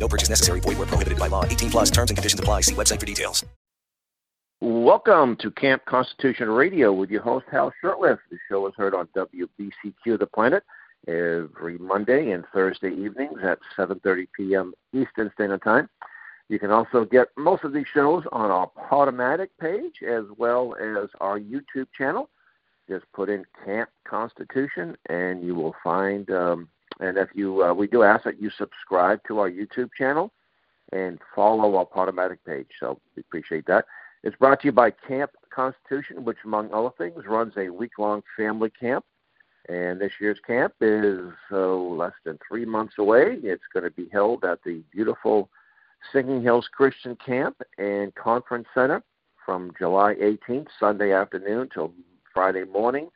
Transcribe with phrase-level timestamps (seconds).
[0.00, 0.60] No purchase necessary.
[0.60, 1.44] Void where prohibited by law.
[1.44, 2.62] 18 plus terms and conditions apply.
[2.62, 3.44] See website for details.
[4.62, 8.18] Welcome to Camp Constitution Radio with your host, Hal Shurtleff.
[8.30, 10.64] The show is heard on WBCQ The Planet
[11.08, 14.74] every Monday and Thursday evenings at 7.30 p.m.
[14.92, 15.88] Eastern Standard Time.
[16.50, 21.08] You can also get most of these shows on our Podomatic page as well as
[21.22, 22.28] our YouTube channel.
[22.86, 26.68] Just put in Camp Constitution and you will find um,
[27.00, 30.32] and if you, uh, we do ask that you subscribe to our YouTube channel
[30.92, 32.68] and follow our Podomatic page.
[32.78, 33.86] So we appreciate that.
[34.22, 38.70] It's brought to you by Camp Constitution, which, among other things, runs a week-long family
[38.70, 39.04] camp.
[39.68, 43.38] And this year's camp is uh, less than three months away.
[43.42, 45.48] It's going to be held at the beautiful
[46.12, 49.02] Singing Hills Christian Camp and Conference Center
[49.44, 51.92] from July 18th, Sunday afternoon, till
[52.32, 53.08] Friday morning.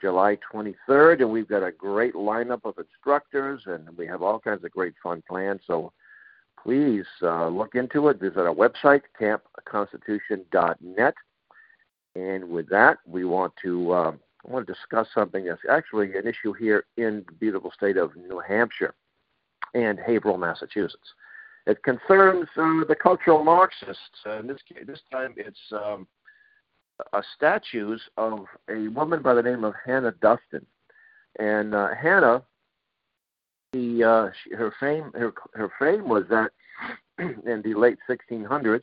[0.00, 4.64] July 23rd, and we've got a great lineup of instructors, and we have all kinds
[4.64, 5.60] of great fun plans.
[5.66, 5.92] So
[6.62, 8.20] please uh, look into it.
[8.20, 11.14] Visit our website, campconstitution.net.
[12.14, 14.12] And with that, we want to uh,
[14.46, 18.14] I want to discuss something that's actually an issue here in the beautiful state of
[18.16, 18.94] New Hampshire
[19.74, 21.14] and Haverhill, Massachusetts.
[21.66, 24.00] It concerns uh, the cultural Marxists.
[24.24, 26.06] This this time, it's um,
[27.12, 30.66] uh, statues of a woman by the name of Hannah Dustin,
[31.38, 32.42] and uh, Hannah,
[33.72, 36.52] the uh, she, her fame her her fame was that
[37.18, 38.82] in the late 1600s,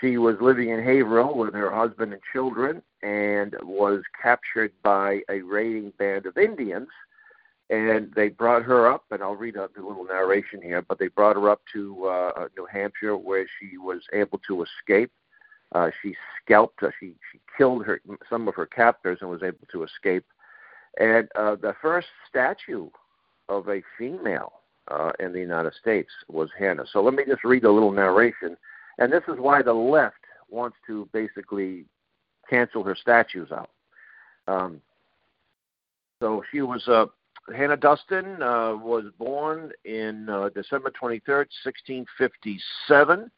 [0.00, 5.40] she was living in Haverhill with her husband and children, and was captured by a
[5.42, 6.88] raiding band of Indians.
[7.70, 10.82] And they brought her up, and I'll read a little narration here.
[10.82, 15.10] But they brought her up to uh, New Hampshire, where she was able to escape
[15.74, 19.66] uh, she scalped, uh, she she killed her some of her captors and was able
[19.72, 20.24] to escape.
[20.98, 22.88] And uh, the first statue
[23.48, 24.52] of a female
[24.88, 26.84] uh, in the United States was Hannah.
[26.92, 28.56] So let me just read a little narration,
[28.98, 30.16] and this is why the left
[30.48, 31.86] wants to basically
[32.48, 33.70] cancel her statues out.
[34.46, 34.80] Um,
[36.20, 37.06] so she was uh,
[37.54, 43.30] Hannah Duston uh, was born in uh, December 23rd, 1657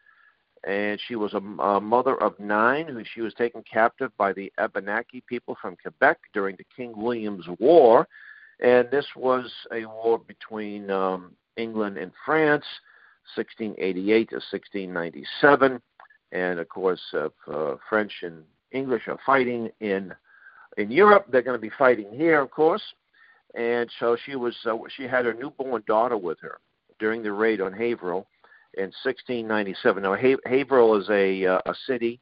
[0.67, 4.53] and she was a, a mother of nine who she was taken captive by the
[4.59, 8.09] Abenaki people from Quebec during the King William's War.
[8.59, 12.65] And this was a war between um, England and France,
[13.37, 15.81] 1688 to 1697.
[16.33, 20.13] And of course, if uh, French and English are fighting in
[20.77, 22.83] in Europe, they're going to be fighting here, of course.
[23.55, 26.59] And so she was uh, she had her newborn daughter with her
[26.99, 28.27] during the raid on Haverhill
[28.77, 30.03] in 1697.
[30.03, 32.21] Now, Haverhill is a uh, a city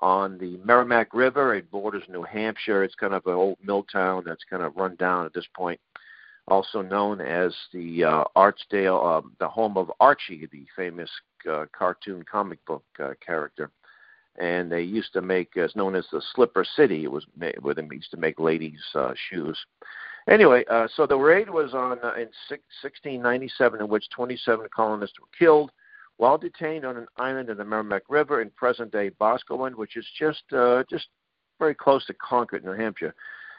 [0.00, 1.54] on the Merrimack River.
[1.54, 2.82] It borders New Hampshire.
[2.82, 5.80] It's kind of an old mill town that's kind of run down at this point.
[6.48, 11.10] Also known as the uh, Archdale, uh, the home of Archie, the famous
[11.50, 13.70] uh, cartoon comic book uh, character.
[14.38, 17.04] And they used to make, as known as the Slipper City.
[17.04, 17.26] It was
[17.60, 19.58] where they used to make ladies' uh, shoes.
[20.28, 25.26] Anyway, uh, so the raid was on uh, in 1697, in which 27 colonists were
[25.38, 25.70] killed
[26.20, 30.42] while detained on an island in the Merrimack River in present-day Boscawen, which is just
[30.52, 31.06] uh, just
[31.58, 33.14] very close to Concord, New Hampshire.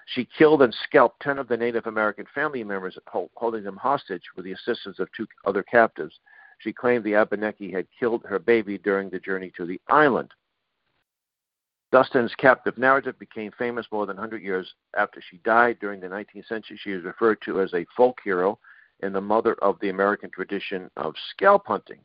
[0.05, 2.99] She killed and scalped 10 of the Native American family members,
[3.33, 6.19] holding them hostage with the assistance of two other captives.
[6.59, 10.29] She claimed the Abenaki had killed her baby during the journey to the island.
[11.91, 15.77] Dustin's captive narrative became famous more than 100 years after she died.
[15.81, 18.59] During the 19th century, she is referred to as a folk hero
[19.01, 22.01] and the mother of the American tradition of scalp hunting.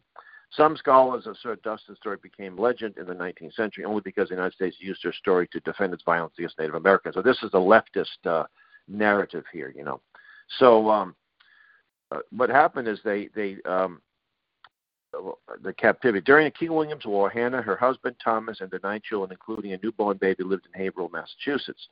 [0.56, 4.54] Some scholars assert Dustin's story became legend in the 19th century only because the United
[4.54, 7.14] States used her story to defend its violence against Native Americans.
[7.14, 8.44] So this is a leftist uh,
[8.88, 10.00] narrative here, you know.
[10.58, 11.14] So um,
[12.10, 14.00] uh, what happened is they they um,
[15.62, 17.28] the captivity during the King William's War.
[17.28, 21.10] Hannah, her husband Thomas, and the nine children, including a newborn baby, lived in Haverhill,
[21.10, 21.88] Massachusetts.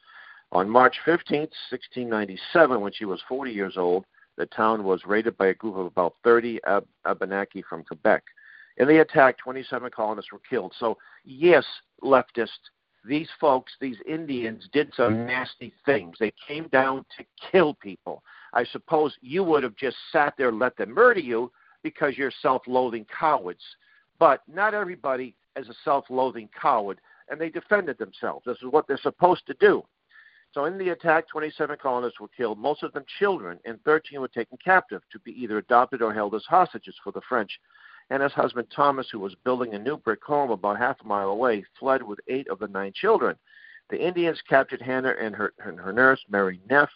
[0.52, 4.04] On March 15, 1697, when she was 40 years old,
[4.36, 8.22] the town was raided by a group of about 30 Ab- Abenaki from Quebec.
[8.76, 10.74] In the attack, 27 colonists were killed.
[10.78, 11.64] So, yes,
[12.02, 12.48] leftists,
[13.04, 15.26] these folks, these Indians, did some mm-hmm.
[15.26, 16.16] nasty things.
[16.18, 18.22] They came down to kill people.
[18.52, 22.32] I suppose you would have just sat there and let them murder you because you're
[22.42, 23.62] self loathing cowards.
[24.18, 28.44] But not everybody is a self-loathing coward, and they defended themselves.
[28.46, 29.82] This is what they're supposed to do.
[30.52, 34.28] So in the attack, 27 colonists were killed, most of them children, and 13 were
[34.28, 37.50] taken captive to be either adopted or held as hostages for the French.
[38.10, 41.64] Hannah's husband Thomas, who was building a new brick home about half a mile away,
[41.78, 43.36] fled with eight of the nine children.
[43.90, 46.90] The Indians captured Hannah and her, and her nurse, Mary Neff,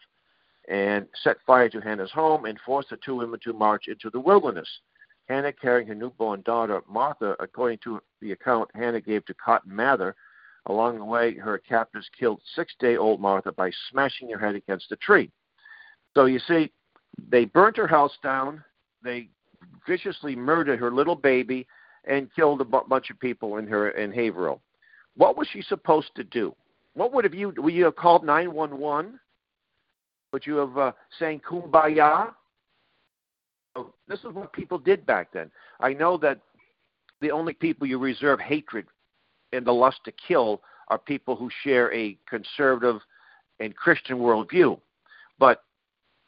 [0.69, 4.21] and set fire to Hannah's home and forced the two women to march into the
[4.21, 4.69] wilderness.
[5.29, 10.15] Hannah carrying her newborn daughter, Martha, according to the account Hannah gave to Cotton Mather.
[10.67, 14.93] Along the way, her captors killed six day old Martha by smashing her head against
[14.93, 15.31] a tree.
[16.15, 16.73] So you see,
[17.31, 18.63] they burnt her house down,
[19.03, 19.29] they
[19.87, 21.67] viciously murdered her little baby,
[22.05, 24.61] and killed a b- bunch of people in her in Haverhill.
[25.17, 26.55] What was she supposed to do?
[26.95, 29.21] What would have you would you have called nine one one?
[30.33, 32.33] Would you have uh, saying kumbaya?
[33.77, 35.51] Oh, this is what people did back then.
[35.81, 36.41] I know that
[37.21, 38.87] the only people you reserve hatred
[39.53, 43.01] and the lust to kill are people who share a conservative
[43.61, 44.81] and Christian worldview.
[45.39, 45.63] But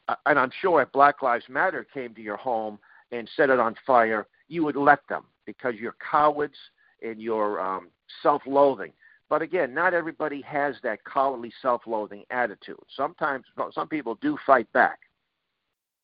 [0.09, 2.79] uh, and I'm sure if Black Lives Matter came to your home
[3.12, 6.57] and set it on fire, you would let them because you're cowards
[7.03, 7.89] and you're um,
[8.23, 8.93] self-loathing.
[9.29, 12.81] But again, not everybody has that cowardly self-loathing attitude.
[12.97, 14.99] Sometimes some people do fight back.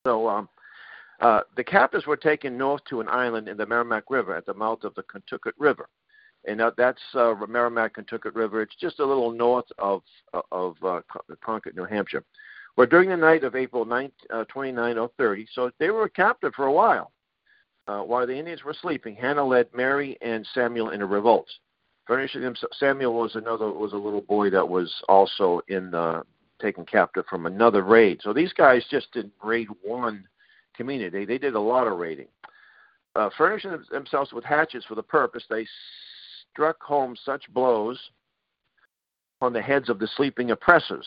[0.06, 0.48] So um,
[1.20, 4.54] uh, the captives were taken north to an island in the Merrimack River at the
[4.54, 5.88] mouth of the Contoocook River,
[6.46, 8.62] and uh, that's uh, Merrimack Contoocook River.
[8.62, 10.02] It's just a little north of
[10.52, 11.00] of uh,
[11.44, 12.22] Concord, New Hampshire.
[12.76, 16.52] Where during the night of April 9, uh, 29 or 30, so they were captive
[16.54, 17.10] for a while.
[17.88, 21.48] Uh, while the Indians were sleeping, Hannah led Mary and Samuel in a revolt.
[22.06, 26.22] Furnishing them, Samuel was another was a little boy that was also in the,
[26.60, 28.20] taken captive from another raid.
[28.22, 30.26] So these guys just did raid one
[30.76, 31.24] community.
[31.24, 32.28] They did a lot of raiding.
[33.14, 35.66] Uh, furnishing themselves with hatchets for the purpose, they
[36.52, 37.98] struck home such blows
[39.40, 41.06] on the heads of the sleeping oppressors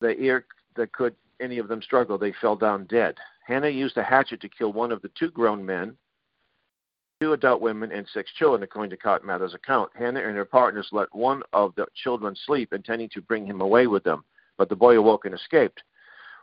[0.00, 0.46] the ear
[0.76, 3.16] that could any of them struggle, they fell down dead.
[3.46, 5.96] Hannah used a hatchet to kill one of the two grown men,
[7.20, 9.90] two adult women, and six children, according to Cotton Mather's account.
[9.94, 13.86] Hannah and her partners let one of the children sleep, intending to bring him away
[13.86, 14.24] with them,
[14.56, 15.82] but the boy awoke and escaped.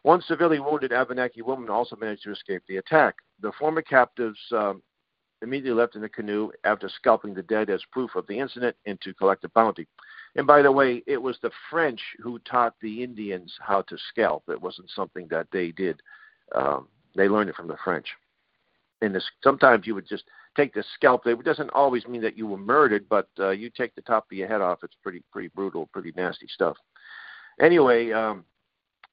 [0.03, 3.15] One severely wounded Abenaki woman also managed to escape the attack.
[3.41, 4.81] The former captives um,
[5.41, 8.99] immediately left in the canoe after scalping the dead as proof of the incident and
[9.01, 9.87] to collect a bounty.
[10.35, 14.43] And by the way, it was the French who taught the Indians how to scalp.
[14.49, 16.01] It wasn't something that they did.
[16.53, 18.07] Um, they learned it from the French.
[19.01, 20.25] And this, sometimes you would just
[20.57, 21.25] take the scalp.
[21.25, 24.37] It doesn't always mean that you were murdered, but uh, you take the top of
[24.37, 24.79] your head off.
[24.83, 26.77] It's pretty, pretty brutal, pretty nasty stuff.
[27.61, 28.43] Anyway, um,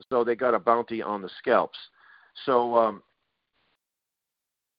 [0.09, 1.79] so they got a bounty on the scalps.
[2.45, 3.03] So um,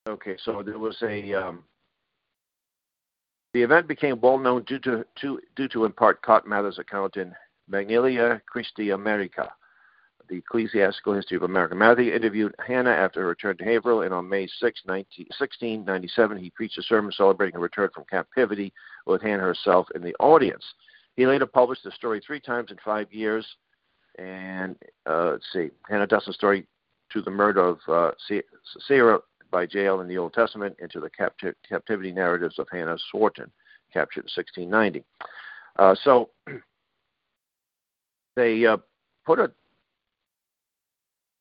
[0.09, 1.63] okay, so there was a um,
[3.53, 7.17] the event became well known due to, to due to in part Cotton Mather's account
[7.17, 7.33] in
[7.69, 9.51] Magnalia Christi America,
[10.27, 11.75] the Ecclesiastical History of America.
[11.75, 16.49] Mather interviewed Hannah after her return to Haverhill, and on May 6, 19, 1697, he
[16.49, 18.73] preached a sermon celebrating her return from captivity
[19.05, 20.63] with Hannah herself in the audience.
[21.15, 23.45] He later published the story three times in five years,
[24.17, 24.75] and
[25.07, 26.65] uh, let's see, Hannah Duston's story
[27.11, 28.11] to the murder of uh,
[28.87, 29.19] Sarah
[29.53, 33.51] by Jael in the Old Testament into the capti- captivity narratives of Hannah Swarton,
[33.93, 35.05] captured in 1690.
[35.77, 36.31] Uh, so
[38.35, 38.77] they uh,
[39.25, 39.51] put a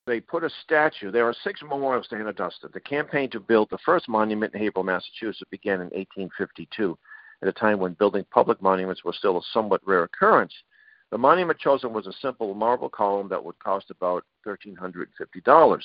[0.07, 1.11] they put a statue.
[1.11, 2.73] There are six memorials to Hannah Duston.
[2.73, 6.99] The campaign to build the first monument in Haverhill, Massachusetts, began in 1852,
[7.41, 10.53] at a time when building public monuments was still a somewhat rare occurrence.
[11.13, 15.83] The monument chosen was a simple marble column that would cost about $1,350,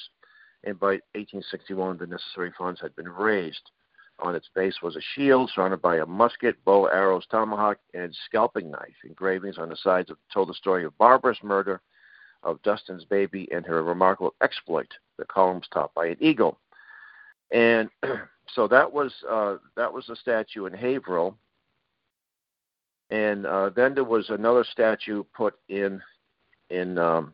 [0.64, 3.72] and by 1861 the necessary funds had been raised.
[4.20, 8.72] On its base was a shield surrounded by a musket, bow, arrows, tomahawk, and scalping
[8.72, 8.96] knife.
[9.04, 11.82] Engravings on the sides told the story of barbarous murder
[12.42, 14.88] of Dustin's baby and her remarkable exploit.
[15.18, 16.60] The columns topped by an eagle.
[17.52, 17.90] And
[18.56, 21.38] so that was uh, that was a statue in Haverhill
[23.10, 26.02] and uh, then there was another statue put in
[26.70, 27.34] in um,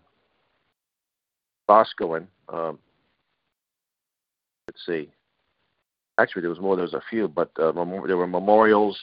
[1.68, 2.27] Boscawen.
[2.50, 2.77] Um,
[4.74, 5.12] let's see.
[6.20, 6.75] Actually, there was more.
[6.75, 9.00] There was a few, but uh, mem- there were memorials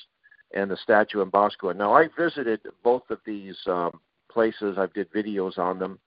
[0.53, 1.77] and the statue in Boscawen.
[1.77, 4.01] Now, I visited both of these um,
[4.31, 4.79] places.
[4.79, 5.99] I did videos on them,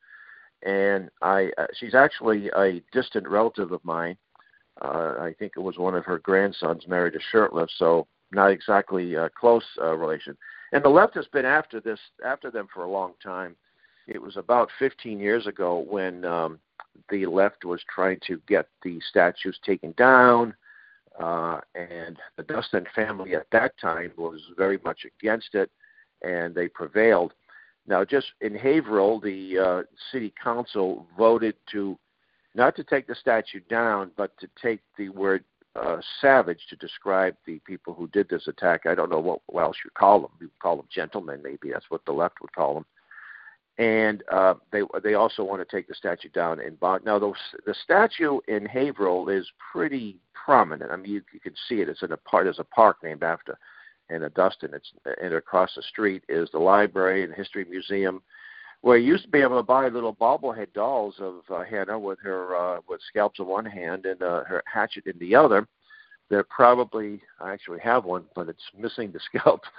[0.66, 4.18] and I uh, she's actually a distant relative of mine.
[4.82, 9.16] Uh, I think it was one of her grandsons married a Shurtleff, so not exactly
[9.16, 10.36] a close uh, relation.
[10.72, 13.56] And the left has been after this, after them for a long time.
[14.08, 16.60] It was about 15 years ago when um,
[17.10, 20.56] the left was trying to get the statues taken down.
[21.20, 25.70] uh, and the Dustin family at that time was very much against it,
[26.22, 27.34] and they prevailed.
[27.86, 31.98] Now, just in Haverhill, the uh, city council voted to
[32.56, 35.44] not to take the statue down, but to take the word
[35.76, 38.86] uh, savage to describe the people who did this attack.
[38.86, 40.32] I don't know what, else you call them.
[40.40, 42.86] You call them gentlemen, maybe that's what the left would call them.
[43.80, 47.06] And uh, they they also want to take the statue down in Bond.
[47.06, 47.34] Now, the,
[47.66, 50.92] the statue in Haverhill is pretty prominent.
[50.92, 51.90] I mean, you, you can see it.
[51.90, 52.46] It's in a part.
[52.46, 53.58] There's a park named after
[54.10, 54.74] in Dustin.
[54.74, 58.22] It's and across the street is the library and history museum
[58.82, 62.20] where you used to be able to buy little bobblehead dolls of uh, Hannah with
[62.22, 65.68] her uh, with scalps in one hand and uh, her hatchet in the other.
[66.30, 69.62] They're probably I actually have one, but it's missing the scalp.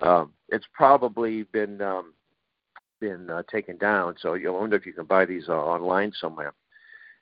[0.00, 2.14] Um, it's probably been um,
[3.02, 6.54] been uh, taken down, so you wonder if you can buy these uh, online somewhere.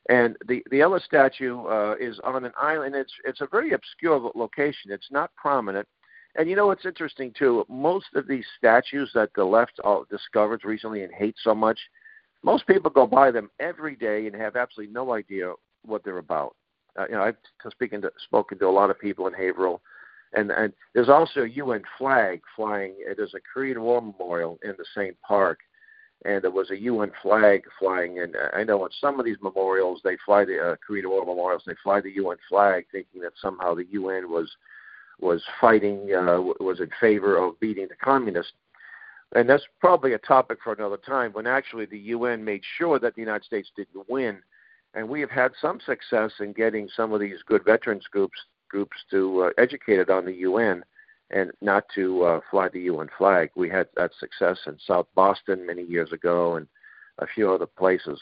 [0.09, 2.95] And the the Ella statue uh, is on an island.
[2.95, 4.91] It's it's a very obscure location.
[4.93, 5.87] It's not prominent
[6.37, 7.65] and you know what's interesting too?
[7.69, 11.79] Most of these statues that the left discovered recently and hate so much,
[12.43, 15.53] most people go by them every day and have absolutely no idea
[15.85, 16.55] what they're about.
[16.99, 17.37] Uh, you know, I've
[17.71, 19.81] speaking to, spoken to a lot of people in Haverhill,
[20.33, 22.95] and and there's also a UN flag flying.
[23.17, 25.59] There's a Korean War memorial in the same park,
[26.25, 28.19] and there was a UN flag flying.
[28.21, 31.62] And I know on some of these memorials, they fly the uh, Korean War memorials.
[31.67, 34.50] They fly the UN flag, thinking that somehow the UN was
[35.21, 38.53] was fighting uh, was in favor of beating the communists.
[39.35, 41.33] And that's probably a topic for another time.
[41.33, 44.39] When actually the UN made sure that the United States didn't win,
[44.95, 48.97] and we have had some success in getting some of these good veterans groups groups
[49.11, 50.85] to uh, educate it on the UN
[51.31, 53.51] and not to uh, fly the UN flag.
[53.55, 56.67] We had that success in South Boston many years ago and
[57.19, 58.21] a few other places.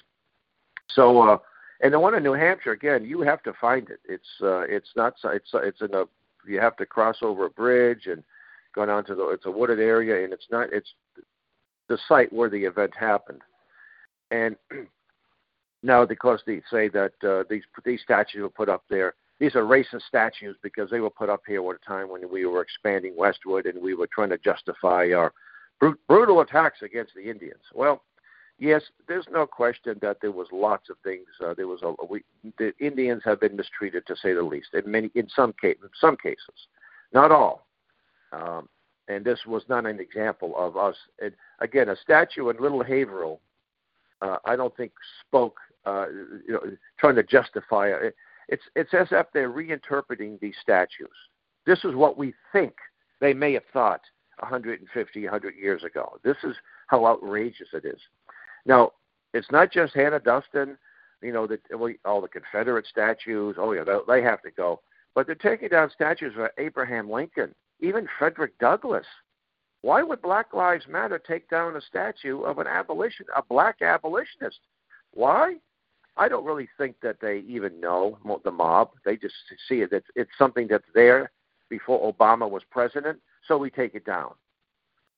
[0.89, 1.39] So, uh,
[1.81, 4.01] and the one in New Hampshire again, you have to find it.
[4.05, 6.05] It's uh, it's not it's it's in a
[6.47, 8.23] you have to cross over a bridge and
[8.75, 10.93] go down to the it's a wooded area and it's not it's
[11.89, 13.43] the site where the event happened.
[14.31, 14.57] And
[15.83, 19.63] now because they say that uh, these these statues were put up there, these are
[19.63, 23.15] racist statues because they were put up here at a time when we were expanding
[23.17, 25.33] westward and we were trying to justify our
[26.09, 27.63] brutal attacks against the Indians.
[27.73, 28.03] Well,
[28.59, 31.27] yes, there's no question that there was lots of things.
[31.45, 32.25] Uh, there was a we,
[32.59, 34.69] the Indians have been mistreated to say the least.
[34.75, 36.67] In many, in some case, in some cases,
[37.13, 37.67] not all.
[38.33, 38.69] Um,
[39.07, 40.97] and this was not an example of us.
[41.23, 43.41] And again, a statue in Little Haverhill,
[44.21, 44.93] uh, I don't think
[45.27, 45.59] spoke.
[45.87, 46.07] Uh,
[46.47, 46.61] you know,
[46.99, 48.15] trying to justify it.
[48.49, 51.09] It's it's as if they're reinterpreting these statues.
[51.67, 52.75] This is what we think
[53.21, 54.01] they may have thought
[54.39, 56.19] 150, 100 years ago.
[56.25, 58.01] This is how outrageous it is.
[58.65, 58.93] Now,
[59.35, 60.79] it's not just Hannah Dustin,
[61.21, 61.49] you know,
[62.05, 63.57] all the Confederate statues.
[63.59, 64.81] Oh, yeah, they have to go.
[65.15, 69.07] But they're taking down statues of Abraham Lincoln, even Frederick Douglass.
[69.83, 74.61] Why would Black Lives Matter take down a statue of an abolition, a black abolitionist?
[75.13, 75.57] Why?
[76.19, 78.91] I don't really think that they even know the mob.
[79.05, 79.35] They just
[79.69, 79.93] see it.
[79.93, 81.31] It's, it's something that's there
[81.71, 84.33] before Obama was president, so we take it down.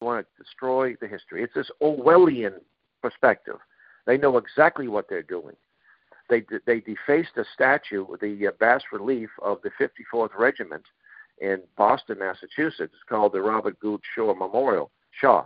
[0.01, 1.43] We want to destroy the history.
[1.43, 2.55] It's this Orwellian
[3.03, 3.57] perspective.
[4.07, 5.57] They know exactly what they're doing.
[6.29, 10.85] They they defaced a statue, the uh, bas relief of the 54th Regiment
[11.41, 12.93] in Boston, Massachusetts.
[12.95, 14.91] It's called the Robert Gould Shaw Memorial.
[15.11, 15.45] Shaw.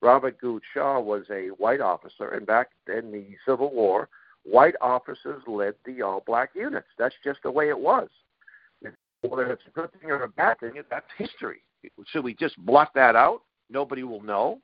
[0.00, 4.08] Robert Gould Shaw was a white officer, and back in the Civil War,
[4.44, 6.86] white officers led the all-black units.
[6.98, 8.08] That's just the way it was.
[9.22, 11.62] Whether it's a good thing or a bad thing, that's history.
[12.06, 13.42] Should we just blot that out?
[13.70, 14.60] Nobody will know.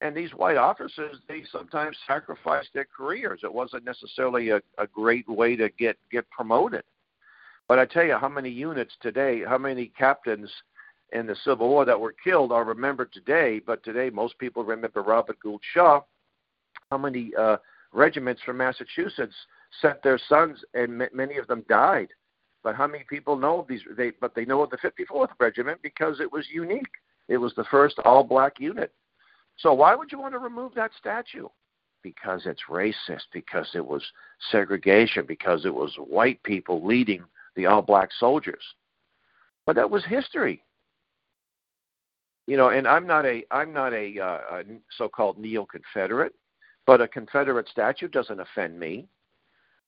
[0.00, 3.40] And these white officers, they sometimes sacrificed their careers.
[3.42, 6.82] It wasn't necessarily a, a great way to get, get promoted.
[7.68, 10.50] But I tell you, how many units today, how many captains
[11.12, 15.02] in the Civil War that were killed are remembered today, but today most people remember
[15.02, 16.00] Robert Gould Shaw.
[16.90, 17.58] How many uh,
[17.92, 19.34] regiments from Massachusetts
[19.80, 22.08] sent their sons, and m- many of them died.
[22.62, 23.82] But how many people know these?
[23.96, 26.92] They, but they know of the 54th Regiment because it was unique.
[27.28, 28.92] It was the first all-black unit
[29.58, 31.48] so why would you want to remove that statue?
[32.02, 34.02] Because it's racist, because it was
[34.50, 38.62] segregation, because it was white people leading the all black soldiers.
[39.66, 40.64] But that was history.
[42.48, 44.62] You know, and I'm not a I'm not a, uh, a
[44.98, 46.34] so-called neo-Confederate,
[46.86, 49.06] but a Confederate statue doesn't offend me.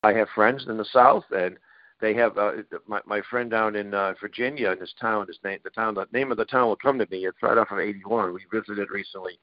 [0.03, 1.57] I have friends in the South, and
[2.01, 2.53] they have uh,
[2.87, 5.27] my my friend down in uh, Virginia in this town.
[5.27, 7.27] His name, the town, the name of the town will come to me.
[7.27, 8.35] It's right off of 81.
[8.35, 9.39] We visited recently,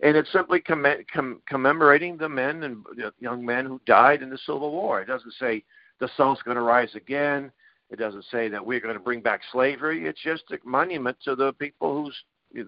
[0.00, 2.84] and it's simply comm- com- commemorating the men and
[3.18, 5.00] young men who died in the Civil War.
[5.00, 5.64] It doesn't say
[6.00, 7.50] the South's going to rise again.
[7.88, 10.06] It doesn't say that we're going to bring back slavery.
[10.06, 12.16] It's just a monument to the people who's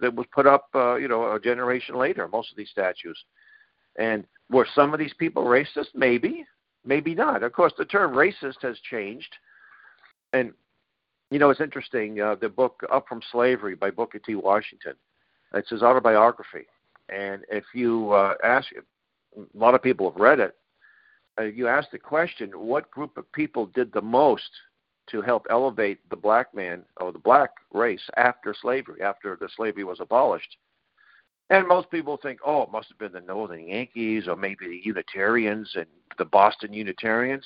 [0.01, 2.29] that was put up, uh, you know, a generation later.
[2.29, 3.19] Most of these statues,
[3.99, 5.89] and were some of these people racist?
[5.95, 6.47] Maybe,
[6.87, 7.43] maybe not.
[7.43, 9.37] Of course, the term racist has changed,
[10.33, 10.53] and
[11.31, 12.21] you know, it's interesting.
[12.21, 14.35] Uh, the book Up from Slavery by Booker T.
[14.35, 14.95] Washington.
[15.53, 16.67] It's his autobiography,
[17.09, 20.55] and if you uh, ask, a lot of people have read it.
[21.39, 24.51] Uh, you ask the question, what group of people did the most
[25.11, 29.85] to help elevate the black man or the black race after slavery, after the slavery
[29.85, 30.57] was abolished?
[31.51, 34.81] And most people think, oh, it must have been the Northern Yankees or maybe the
[34.85, 35.87] Unitarians and
[36.19, 37.45] the Boston Unitarians.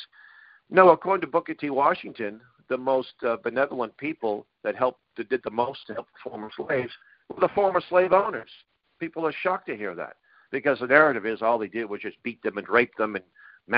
[0.70, 1.70] No, according to Booker T.
[1.70, 6.30] Washington, the most uh, benevolent people that helped, that did the most to help the
[6.30, 6.92] former slaves,
[7.28, 8.50] were the former slave owners.
[8.98, 10.14] People are shocked to hear that
[10.50, 13.24] because the narrative is all they did was just beat them and rape them and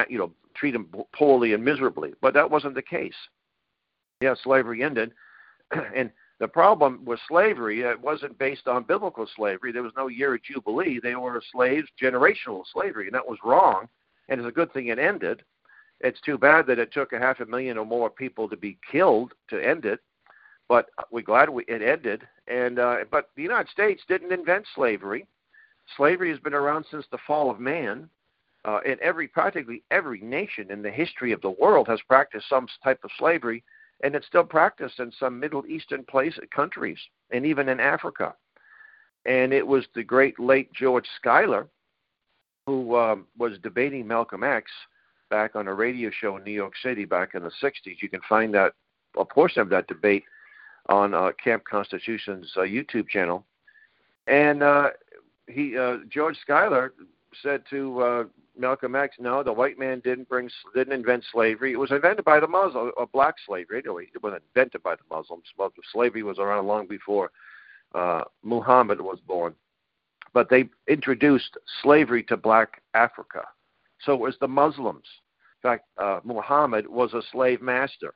[0.08, 2.14] you know treat them poorly and miserably.
[2.20, 3.14] But that wasn't the case.
[4.20, 5.12] Yeah, slavery ended,
[5.94, 6.10] and
[6.44, 9.72] the problem with slavery, it wasn't based on biblical slavery.
[9.72, 11.00] There was no year of Jubilee.
[11.02, 13.88] They were slaves, generational slavery, and that was wrong.
[14.28, 15.42] And it's a good thing it ended.
[16.00, 18.76] It's too bad that it took a half a million or more people to be
[18.92, 20.00] killed to end it.
[20.68, 22.28] But we're glad we, it ended.
[22.46, 25.26] And uh, but the United States didn't invent slavery.
[25.96, 28.10] Slavery has been around since the fall of man.
[28.66, 32.66] Uh, and every practically every nation in the history of the world has practiced some
[32.82, 33.64] type of slavery
[34.02, 36.98] and it's still practiced in some Middle Eastern place countries
[37.30, 38.34] and even in Africa.
[39.26, 41.68] And it was the great late George Schuyler
[42.66, 44.70] who um, was debating Malcolm X
[45.30, 48.00] back on a radio show in New York City back in the 60s.
[48.00, 48.72] You can find that
[49.18, 50.24] a portion of that debate
[50.88, 53.44] on uh, Camp Constitution's uh, YouTube channel.
[54.26, 54.90] And uh,
[55.46, 56.94] he uh, George Schuyler
[57.42, 58.24] said to uh,
[58.56, 61.72] Malcolm X, no, the white man didn't bring, didn't invent slavery.
[61.72, 63.78] It was invented by the Muslims, or black slavery.
[63.84, 65.44] Anyway, it wasn't invented by the Muslims.
[65.92, 67.30] Slavery was around long before
[67.94, 69.54] uh, Muhammad was born.
[70.32, 73.44] But they introduced slavery to black Africa.
[74.00, 75.06] So it was the Muslims.
[75.62, 78.14] In fact, uh, Muhammad was a slave master.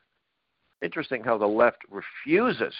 [0.82, 2.74] Interesting how the left refuses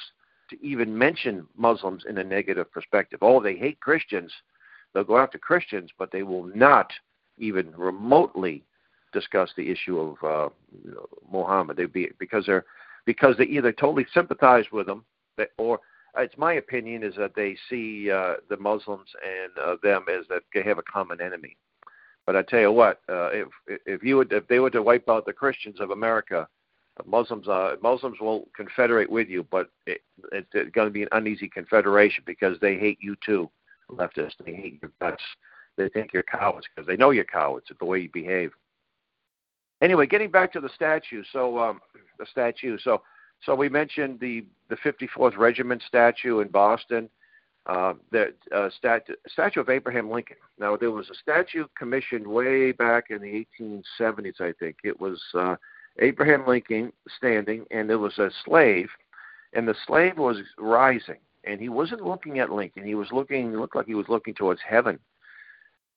[0.51, 3.21] to even mention Muslims in a negative perspective.
[3.23, 4.33] Oh, they hate Christians.
[4.95, 6.93] They'll go after Christians, but they will not
[7.39, 8.65] even remotely
[9.13, 10.49] discuss the issue of uh,
[10.85, 11.77] you know, Muhammad.
[11.77, 12.65] They be because they're
[13.05, 15.05] because they either totally sympathize with him,
[15.57, 15.81] or
[16.17, 20.43] it's my opinion is that they see uh, the Muslims and uh, them as that
[20.55, 21.57] they have a common enemy.
[22.27, 23.49] But I tell you what, uh, if
[23.87, 26.49] if you would if they were to wipe out the Christians of America,
[27.07, 31.09] Muslims uh, Muslims will confederate with you, but it, it, it's going to be an
[31.13, 33.49] uneasy confederation because they hate you too,
[33.91, 34.35] leftists.
[34.45, 35.23] They hate your guts
[35.79, 38.51] they think you're cowards because they know you're cowards the way you behave.
[39.81, 41.23] Anyway, getting back to the statue.
[41.33, 41.81] So um,
[42.19, 42.77] the statue.
[42.83, 43.03] So
[43.45, 47.09] so we mentioned the the 54th Regiment statue in Boston.
[47.67, 50.39] Uh, the uh, statue, statue of Abraham Lincoln.
[50.59, 54.79] Now there was a statue commissioned way back in the 1870s, I think.
[54.85, 55.57] It was uh,
[55.99, 58.89] Abraham Lincoln standing, and there was a slave,
[59.53, 62.85] and the slave was rising, and he wasn't looking at Lincoln.
[62.85, 64.99] He was looking, looked like he was looking towards heaven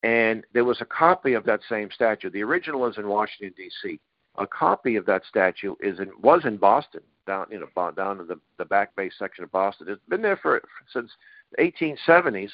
[0.03, 2.29] and there was a copy of that same statue.
[2.29, 3.99] The original is in Washington D.C.
[4.37, 8.27] A copy of that statue is in was in Boston, down you know down in
[8.27, 9.87] the the back bay section of Boston.
[9.89, 10.61] It's been there for
[10.91, 11.11] since
[11.55, 12.49] the 1870s,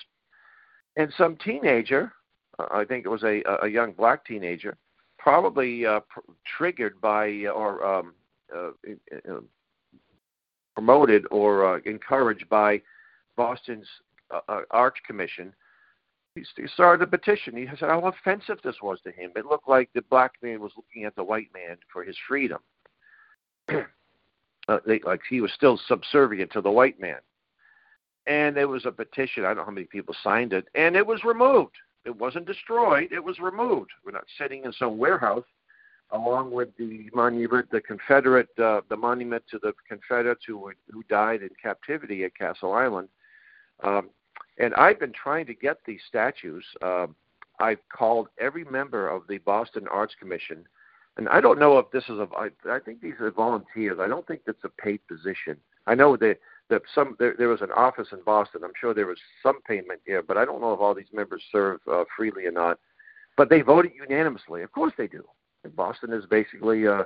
[0.98, 2.12] and some teenager,
[2.60, 4.76] I think it was a a young black teenager,
[5.18, 8.14] probably uh, pr- triggered by uh, or um,
[8.54, 8.72] uh,
[10.78, 12.80] promoted or uh, encouraged by
[13.36, 13.88] Boston's
[14.30, 15.52] uh, uh Arts Commission
[16.56, 17.58] he started a petition.
[17.58, 19.32] He said how offensive this was to him.
[19.36, 22.60] It looked like the black man was looking at the white man for his freedom.
[23.70, 27.18] uh, they, like he was still subservient to the white man.
[28.28, 29.46] And there was a petition.
[29.46, 31.76] I don't know how many people signed it, and it was removed.
[32.06, 33.10] It wasn't destroyed.
[33.12, 33.90] It was removed.
[34.06, 35.46] We're not sitting in some warehouse,
[36.12, 41.42] along with the monument, the Confederate, uh, the monument to the Confederates who who died
[41.42, 43.10] in captivity at Castle Island.
[43.84, 44.10] Um,
[44.58, 46.66] and I've been trying to get these statues.
[46.82, 47.08] Uh,
[47.60, 50.66] I've called every member of the Boston Arts Commission,
[51.18, 52.28] and I don't know if this is a.
[52.36, 54.00] I, I think these are volunteers.
[54.00, 55.58] I don't think it's a paid position.
[55.88, 56.40] I know that
[56.70, 58.62] that some there, there was an office in Boston.
[58.64, 61.44] I'm sure there was some payment here, but I don't know if all these members
[61.52, 62.80] serve uh, freely or not.
[63.36, 64.64] But they voted unanimously.
[64.64, 65.24] Of course they do.
[65.76, 67.06] Boston is basically a,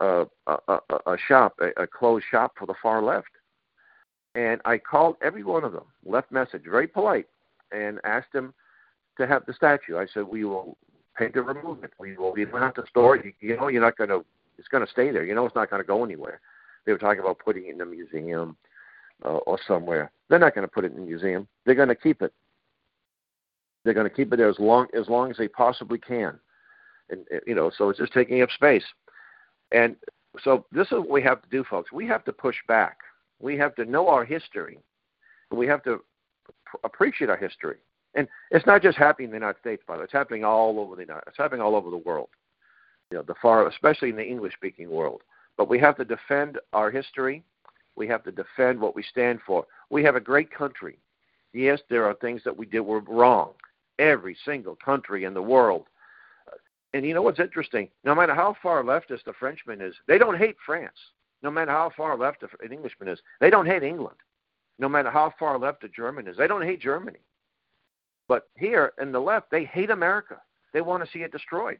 [0.00, 3.28] a, a, a shop, a, a closed shop for the far left.
[4.34, 7.26] And I called every one of them, left message, very polite,
[7.70, 8.54] and asked them
[9.18, 9.98] to have the statue.
[9.98, 10.76] I said, we will
[11.16, 11.92] pay to remove it.
[11.98, 12.32] We will.
[12.32, 13.24] We don't have to store it.
[13.26, 14.24] You, you know, you're not going to.
[14.58, 15.24] It's going to stay there.
[15.24, 16.40] You know, it's not going to go anywhere.
[16.84, 18.56] They were talking about putting it in a museum
[19.24, 20.10] uh, or somewhere.
[20.28, 21.48] They're not going to put it in a museum.
[21.64, 22.32] They're going to keep it.
[23.84, 26.38] They're going to keep it there as long as long as they possibly can,
[27.12, 28.84] and you know, so it's just taking up space.
[29.70, 29.94] And
[30.42, 31.92] so this is what we have to do, folks.
[31.92, 32.98] We have to push back.
[33.40, 34.78] We have to know our history.
[35.50, 36.02] We have to
[36.84, 37.76] appreciate our history.
[38.14, 40.04] And it's not just happening in the United States, by the way.
[40.04, 41.24] It's happening all over the United.
[41.28, 42.28] It's happening all over the world.
[43.10, 45.22] You know, the far, especially in the English-speaking world.
[45.56, 47.42] But we have to defend our history.
[47.96, 49.66] We have to defend what we stand for.
[49.90, 50.98] We have a great country.
[51.52, 53.52] Yes, there are things that we did were wrong.
[53.98, 55.86] Every single country in the world.
[56.94, 57.88] And you know what's interesting?
[58.04, 60.96] No matter how far leftist a Frenchman is, they don't hate France.
[61.42, 64.16] No matter how far left an Englishman is, they don't hate England.
[64.78, 67.20] No matter how far left a German is, they don't hate Germany.
[68.28, 70.40] But here in the left, they hate America.
[70.72, 71.78] They want to see it destroyed.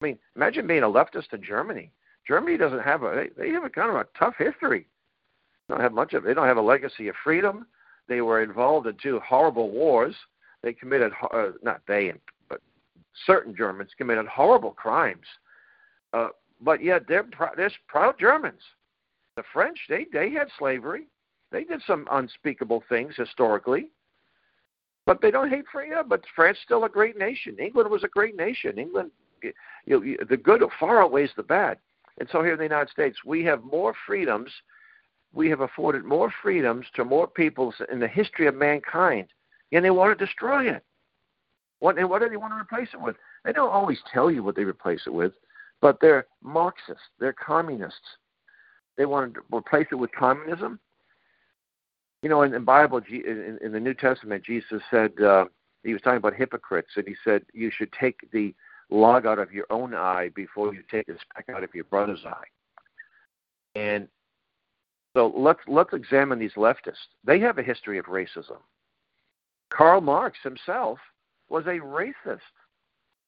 [0.00, 1.90] I mean, imagine being a leftist in Germany.
[2.26, 4.86] Germany doesn't have a they, have a kind of a tough history.
[5.68, 6.22] They don't have much of.
[6.24, 7.66] They don't have a legacy of freedom.
[8.08, 10.14] They were involved in two horrible wars.
[10.62, 12.12] They committed uh, not they,
[13.26, 15.26] certain Germans committed horrible crimes.
[16.12, 16.28] Uh,
[16.60, 18.60] but yet they're pr- they're proud Germans.
[19.36, 21.06] The French they they had slavery.
[21.50, 23.90] They did some unspeakable things historically.
[25.04, 25.90] But they don't hate France.
[25.90, 27.56] Yeah, but France still a great nation.
[27.58, 28.78] England was a great nation.
[28.78, 29.10] England,
[29.84, 31.78] you the good far outweighs the bad.
[32.18, 34.50] And so here in the United States, we have more freedoms.
[35.32, 39.28] We have afforded more freedoms to more peoples in the history of mankind,
[39.72, 40.84] and they want to destroy it.
[41.82, 43.16] What and what do they want to replace it with?
[43.44, 45.32] They don't always tell you what they replace it with,
[45.80, 47.02] but they're Marxists.
[47.18, 47.98] They're communists.
[48.96, 50.78] They want to replace it with communism.
[52.22, 55.46] You know, in the Bible, in, in the New Testament, Jesus said uh,
[55.82, 58.54] he was talking about hypocrites, and he said you should take the
[58.88, 62.24] log out of your own eye before you take the speck out of your brother's
[62.24, 62.46] eye.
[63.74, 64.06] And
[65.16, 67.08] so let's let's examine these leftists.
[67.24, 68.58] They have a history of racism.
[69.70, 71.00] Karl Marx himself
[71.52, 72.40] was a racist.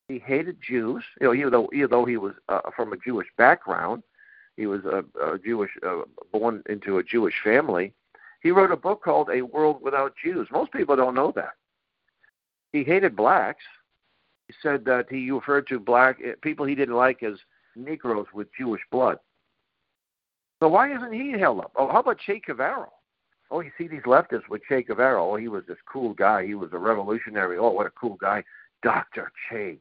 [0.08, 1.04] He hated Jews.
[1.20, 4.02] You know, even though even though he was uh, from a Jewish background,
[4.56, 7.92] he was a, a Jewish uh, born into a Jewish family.
[8.42, 10.48] He wrote a book called A World Without Jews.
[10.50, 11.52] Most people don't know that.
[12.72, 13.62] He hated blacks.
[14.48, 17.38] He said that he referred to black eh, people he didn't like as
[17.76, 19.18] Negroes with Jewish blood.
[20.60, 21.72] So why isn't he held up?
[21.76, 22.88] Oh, how about Che Guevara?
[23.54, 25.24] Oh, you see these leftists with Che Guevara.
[25.24, 26.44] Oh, he was this cool guy.
[26.44, 27.56] He was a revolutionary.
[27.56, 28.42] Oh, what a cool guy.
[28.82, 29.30] Dr.
[29.48, 29.78] Che.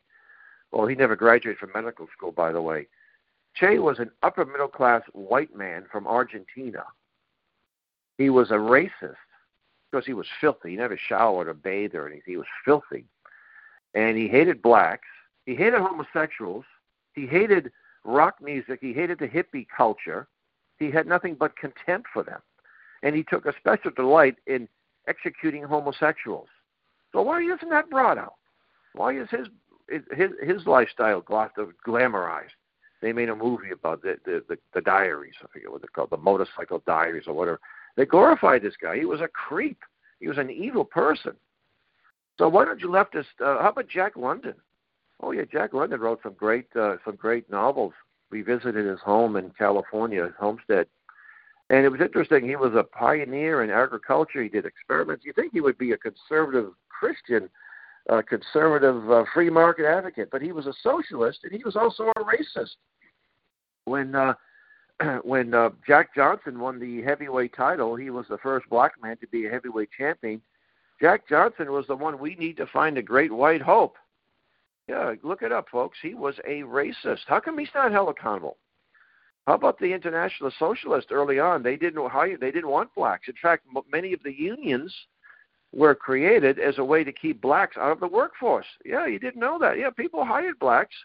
[0.72, 2.88] Well, he never graduated from medical school, by the way.
[3.56, 6.84] Che was an upper middle class white man from Argentina
[8.18, 9.16] he was a racist
[9.92, 10.72] because he was filthy.
[10.72, 12.24] He never showered or bathed or anything.
[12.26, 13.06] He was filthy.
[13.94, 15.08] And he hated blacks.
[15.46, 16.66] He hated homosexuals.
[17.14, 17.72] He hated
[18.04, 18.80] rock music.
[18.82, 20.28] He hated the hippie culture.
[20.80, 22.42] He had nothing but contempt for them.
[23.04, 24.68] And he took a special delight in
[25.08, 26.48] executing homosexuals.
[27.12, 28.36] So why isn't that brought out?
[28.94, 29.48] Why is his
[30.12, 32.58] his his lifestyle glamorized?
[33.02, 35.36] They made a movie about the the, the, the diaries.
[35.44, 37.60] I forget what they're called, the motorcycle diaries or whatever.
[37.96, 38.98] They glorified this guy.
[38.98, 39.78] He was a creep.
[40.20, 41.34] He was an evil person.
[42.39, 43.26] So why don't you leftist?
[43.39, 44.56] Uh, how about Jack London?
[45.22, 47.94] Oh yeah, Jack London wrote some great uh, some great novels.
[48.32, 50.88] We visited his home in California, his homestead,
[51.69, 52.47] and it was interesting.
[52.47, 54.43] He was a pioneer in agriculture.
[54.43, 55.26] He did experiments.
[55.26, 57.49] You think he would be a conservative Christian,
[58.10, 62.12] uh, conservative uh, free market advocate, but he was a socialist and he was also
[62.15, 62.76] a racist.
[63.86, 64.34] When uh,
[65.23, 69.28] when uh, Jack Johnson won the heavyweight title, he was the first black man to
[69.28, 70.41] be a heavyweight champion.
[71.02, 73.95] Jack Johnson was the one we need to find a great white hope.
[74.88, 75.97] Yeah, look it up, folks.
[76.02, 77.21] He was a racist.
[77.28, 78.58] How come he's not held accountable?
[79.48, 81.64] How about the International Socialists early on?
[81.64, 83.28] They didn't hire, they didn't want blacks.
[83.28, 84.94] In fact, many of the unions
[85.74, 88.66] were created as a way to keep blacks out of the workforce.
[88.86, 89.78] Yeah, you didn't know that.
[89.78, 90.96] Yeah, people hired blacks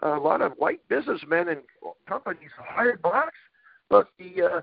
[0.00, 1.60] a lot of white businessmen and
[2.08, 3.38] companies hired blacks,
[3.88, 4.60] but the uh,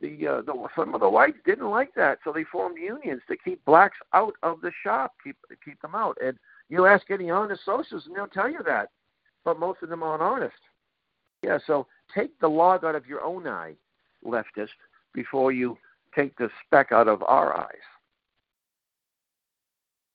[0.00, 3.36] the, uh, the some of the whites didn't like that, so they formed unions to
[3.36, 6.18] keep blacks out of the shop, keep keep them out.
[6.22, 6.36] And
[6.68, 8.88] you ask any honest socialists, and they'll tell you that,
[9.44, 10.54] but most of them aren't honest.
[11.42, 13.74] Yeah, so take the log out of your own eye,
[14.24, 14.68] leftist,
[15.12, 15.76] before you
[16.14, 17.68] take the speck out of our eyes.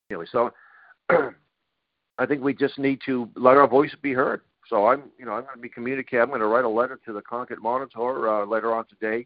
[0.10, 0.52] Anyway, so
[1.10, 4.42] I think we just need to let our voice be heard.
[4.68, 6.22] So I'm, you know, I'm going to be communicating.
[6.22, 9.26] I'm going to write a letter to the Concord Monitor uh, later on today.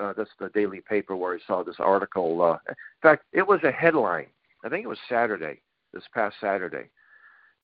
[0.00, 2.40] Uh, that's the daily paper where I saw this article.
[2.42, 4.26] Uh, in fact, it was a headline.
[4.64, 5.60] I think it was Saturday,
[5.92, 6.90] this past Saturday.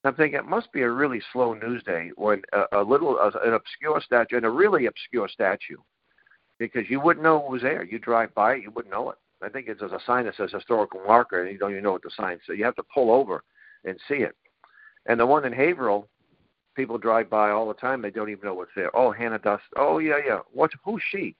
[0.03, 3.53] I'm thinking it must be a really slow news day when a, a little, an
[3.53, 5.77] obscure statue, and a really obscure statue,
[6.57, 7.83] because you wouldn't know it was there.
[7.83, 9.17] You drive by it, you wouldn't know it.
[9.43, 12.03] I think it's a sign that says historical marker, and you don't even know what
[12.03, 12.57] the sign says.
[12.57, 13.43] You have to pull over
[13.85, 14.35] and see it.
[15.07, 16.07] And the one in Haverhill,
[16.75, 18.01] people drive by all the time.
[18.01, 18.95] They don't even know what's there.
[18.95, 19.63] Oh, Hannah Dust.
[19.75, 20.39] Oh, yeah, yeah.
[20.51, 20.71] What?
[20.85, 21.35] Who's she?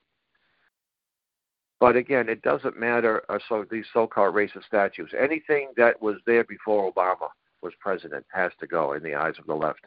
[1.79, 3.23] But again, it doesn't matter.
[3.29, 7.27] Uh, so these so-called racist statues, anything that was there before Obama
[7.61, 9.85] was president has to go in the eyes of the left.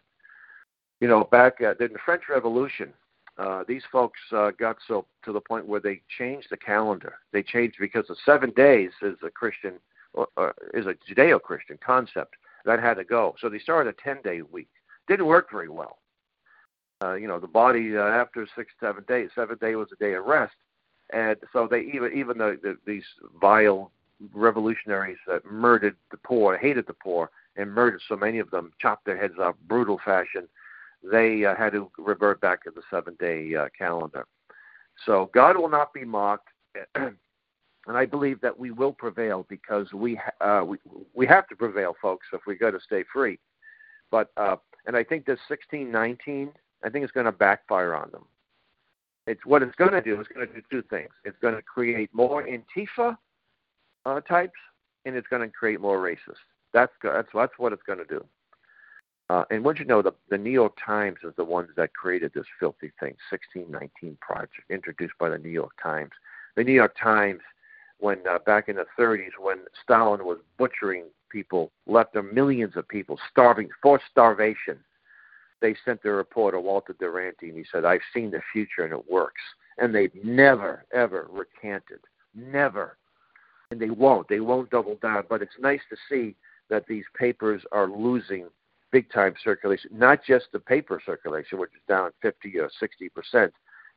[1.01, 2.93] You know, back at, in the French Revolution,
[3.37, 7.15] uh, these folks uh, got so to the point where they changed the calendar.
[7.33, 9.75] They changed because the seven days is a Christian
[10.73, 13.35] is a Judeo-Christian concept that had to go.
[13.41, 14.69] So they started a ten-day week.
[15.09, 15.99] Didn't work very well.
[17.03, 20.15] Uh, you know, the body uh, after six, seven days, seven day was a day
[20.15, 20.55] of rest,
[21.13, 23.05] and so they even even the, the these
[23.41, 23.91] vile
[24.33, 29.07] revolutionaries that murdered the poor, hated the poor, and murdered so many of them, chopped
[29.07, 30.49] their heads off, brutal fashion
[31.11, 34.27] they uh, had to revert back to the seven day uh, calendar.
[35.05, 36.49] So God will not be mocked.
[36.95, 37.17] and
[37.87, 40.79] I believe that we will prevail because we uh, we
[41.13, 43.39] we have to prevail, folks, if we're going to stay free.
[44.11, 48.25] But uh, and I think this 1619, I think it's going to backfire on them.
[49.27, 50.21] It's what it's going to do.
[50.21, 51.11] It's going to do two things.
[51.25, 53.17] It's going to create more Antifa
[54.07, 54.59] uh, types,
[55.05, 56.37] and it's going to create more racists.
[56.75, 58.25] That's that's that's what it's going to do.
[59.31, 62.33] Uh, and once you know, the, the New York Times is the ones that created
[62.35, 66.11] this filthy thing, 1619 Project, introduced by the New York Times.
[66.57, 67.41] The New York Times,
[67.99, 73.19] when uh, back in the 30s, when Stalin was butchering people, left millions of people
[73.31, 74.79] starving, forced starvation,
[75.63, 79.11] they sent their reporter, Walter Duranty, and he said, I've seen the future and it
[79.11, 79.41] works.
[79.79, 82.01] And they've never, ever recanted.
[82.35, 82.99] Never.
[83.71, 84.29] And they won't.
[84.29, 85.25] They won't double down.
[85.29, 86.37] But it's nice to see
[86.71, 88.49] that these papers are losing–
[88.95, 93.53] big time circulation, not just the paper circulation, which is down 50 or 60 percent,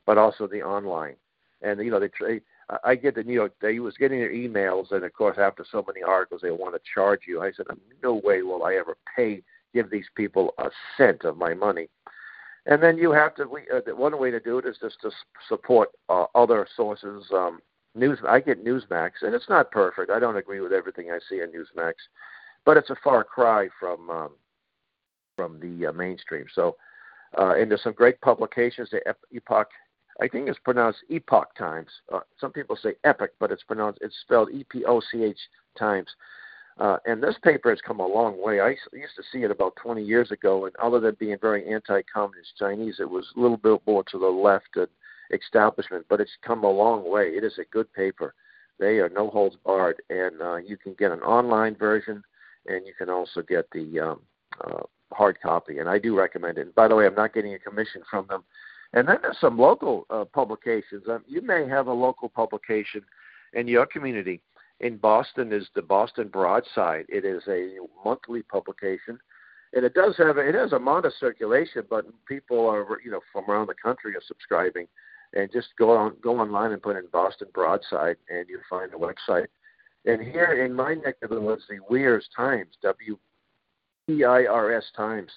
[0.08, 1.15] but also the online.
[1.62, 2.41] And you know, they, they
[2.84, 3.53] I get the New York.
[3.62, 6.82] They was getting their emails, and of course, after so many articles, they want to
[6.95, 7.43] charge you.
[7.43, 7.67] I said,
[8.03, 11.89] no way will I ever pay give these people a cent of my money.
[12.65, 13.45] And then you have to.
[13.45, 15.12] We, uh, one way to do it is just to
[15.47, 17.23] support uh, other sources.
[17.32, 17.60] Um,
[17.93, 18.17] news.
[18.27, 20.10] I get Newsmax, and it's not perfect.
[20.10, 21.93] I don't agree with everything I see on Newsmax,
[22.67, 24.32] but it's a far cry from um,
[25.38, 26.45] from the uh, mainstream.
[26.53, 26.75] So,
[27.39, 28.89] uh, and there's some great publications.
[28.89, 28.99] The
[29.34, 29.69] Epoch,
[30.21, 31.88] I think it's pronounced Epoch Times.
[32.13, 35.39] Uh, some people say Epic, but it's pronounced it's spelled E-P-O-C-H
[35.80, 36.10] Times.
[36.77, 38.60] Uh, and this paper has come a long way.
[38.60, 42.58] I used to see it about 20 years ago, and other than being very anti-communist
[42.60, 44.88] Chinese, it was a little bit more to the left and
[45.32, 46.06] establishment.
[46.10, 47.30] But it's come a long way.
[47.30, 48.36] It is a good paper.
[48.77, 52.23] They are no holds barred, and uh, you can get an online version,
[52.67, 54.21] and you can also get the um,
[54.63, 56.62] uh, hard copy, and I do recommend it.
[56.62, 58.43] And by the way, I'm not getting a commission from them.
[58.93, 61.03] And then there's some local uh, publications.
[61.10, 63.01] Um, you may have a local publication
[63.53, 64.41] in your community.
[64.80, 67.06] In Boston is the Boston Broadside.
[67.10, 69.19] It is a monthly publication,
[69.73, 73.49] and it does have it has a modest circulation, but people are you know from
[73.49, 74.88] around the country are subscribing.
[75.34, 78.97] And just go on go online and put in Boston Broadside, and you find the
[78.97, 79.47] website.
[80.08, 83.17] And here in my neck of the woods, the Weirs Times, W
[84.08, 85.30] PIRS Times.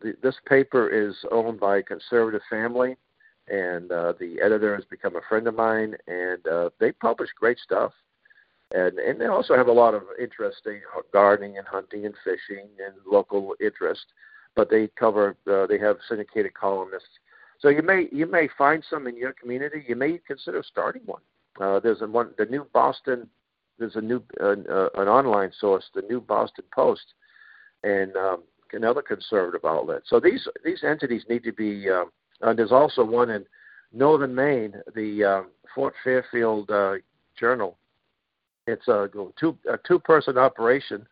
[0.00, 2.96] The, this paper is owned by a conservative family,
[3.48, 7.58] and uh, the editor has become a friend of mine, and uh, they publish great
[7.58, 7.92] stuff.
[8.74, 10.80] And, and they also have a lot of interesting
[11.12, 14.06] gardening and hunting and fishing and local interest,
[14.56, 17.08] but they cover uh, they have syndicated columnists.
[17.60, 19.84] So you may you may find some in your community.
[19.86, 21.22] You may consider starting one.
[21.60, 23.28] Uh, there's a one the new Boston.
[23.78, 27.14] There's a new uh, uh, an online source, the New Boston Post,
[27.84, 30.02] and um, another conservative outlet.
[30.06, 31.88] So these these entities need to be.
[31.88, 32.04] Uh,
[32.40, 33.44] and there's also one in
[33.92, 35.42] northern Maine, the uh,
[35.74, 36.94] Fort Fairfield uh,
[37.38, 37.76] Journal.
[38.66, 41.06] It's a two a two person operation,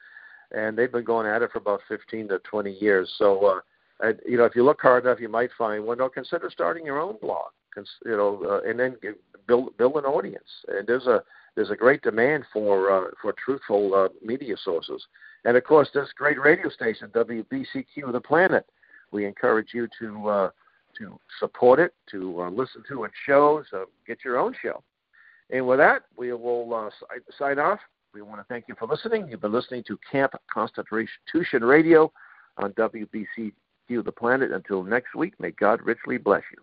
[0.53, 3.13] and they've been going at it for about 15 to 20 years.
[3.19, 3.45] So.
[3.47, 3.61] Uh,
[3.99, 5.97] and, you know, if you look hard enough, you might find one.
[5.97, 7.51] Well, consider starting your own blog.
[8.05, 8.97] You know, uh, and then
[9.47, 10.49] build build an audience.
[10.69, 11.23] And there's a
[11.55, 15.05] there's a great demand for uh, for truthful uh, media sources.
[15.45, 18.67] And of course, this great radio station, WBCQ of The Planet,
[19.13, 20.51] we encourage you to uh,
[20.99, 24.83] to support it, to uh, listen to its shows, uh, get your own show.
[25.51, 26.91] And with that, we will uh,
[27.39, 27.79] sign off.
[28.13, 29.29] We want to thank you for listening.
[29.29, 32.11] You've been listening to Camp Constitution Radio
[32.57, 33.53] on WBCQ
[33.89, 34.53] The Planet.
[34.53, 36.63] Until next week, may God richly bless you.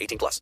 [0.01, 0.39] 18 plus.